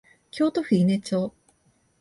[0.31, 1.31] 京都府伊根町